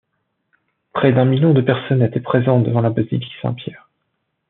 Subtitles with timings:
[0.95, 3.87] Près d'un million de personnes étaient présentes devant la basilique Saint-Pierre.